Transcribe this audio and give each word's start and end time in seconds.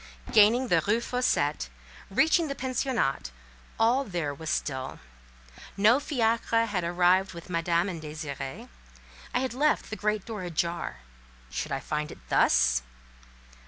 Gaining 0.31 0.69
the 0.69 0.81
Rue 0.87 0.99
Fossette, 0.99 1.69
reaching 2.09 2.47
the 2.47 2.55
pensionnat, 2.55 3.29
all 3.79 4.03
there 4.03 4.33
was 4.33 4.49
still; 4.49 4.99
no 5.77 5.99
fiacre 5.99 6.65
had 6.65 6.81
yet 6.83 6.89
arrived 6.89 7.35
with 7.35 7.51
Madame 7.51 7.87
and 7.87 8.01
Désirée. 8.01 8.67
I 9.31 9.39
had 9.41 9.53
left 9.53 9.91
the 9.91 9.95
great 9.95 10.25
door 10.25 10.41
ajar; 10.41 11.01
should 11.51 11.71
I 11.71 11.79
find 11.81 12.11
it 12.11 12.17
thus? 12.29 12.81